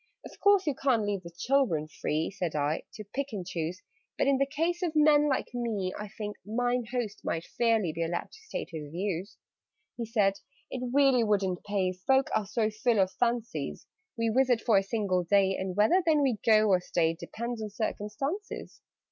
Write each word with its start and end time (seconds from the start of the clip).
"Of 0.25 0.39
course 0.39 0.65
you 0.65 0.73
can't 0.73 1.05
leave 1.05 1.21
children 1.37 1.87
free," 1.87 2.31
Said 2.31 2.55
I, 2.55 2.81
"to 2.95 3.03
pick 3.13 3.27
and 3.33 3.45
choose: 3.45 3.83
But, 4.17 4.25
in 4.25 4.39
the 4.39 4.47
case 4.47 4.81
of 4.81 4.95
men 4.95 5.29
like 5.29 5.51
me, 5.53 5.93
I 5.95 6.07
think 6.07 6.37
'Mine 6.43 6.85
Host' 6.91 7.23
might 7.23 7.45
fairly 7.45 7.93
be 7.93 8.01
Allowed 8.01 8.31
to 8.31 8.41
state 8.47 8.69
his 8.71 8.89
views." 8.91 9.37
He 9.97 10.07
said 10.07 10.39
"It 10.71 10.89
really 10.91 11.23
wouldn't 11.23 11.63
pay 11.65 11.93
Folk 11.93 12.31
are 12.33 12.47
so 12.47 12.71
full 12.71 12.99
of 12.99 13.11
fancies. 13.19 13.85
We 14.17 14.29
visit 14.29 14.59
for 14.61 14.79
a 14.79 14.81
single 14.81 15.23
day, 15.23 15.55
And 15.55 15.75
whether 15.75 16.01
then 16.03 16.23
we 16.23 16.39
go, 16.43 16.69
or 16.69 16.81
stay, 16.81 17.13
Depends 17.13 17.61
on 17.61 17.69
circumstances. 17.69 18.81